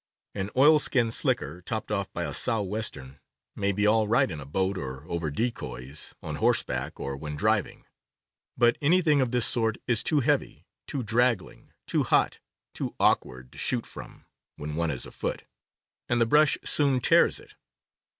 [0.33, 3.19] An—., oilskin slicker, topped off by a sou'wes p \ ter,
[3.55, 7.85] may be all right in a boat or over decoys, on horseback, or when driving;
[8.57, 12.39] but anything of this sort is too heavy, too draggling, too hot,
[12.73, 14.25] too awkward to shoot from,
[14.55, 15.43] when one is afoot;
[16.09, 17.53] and the brush soon tears it.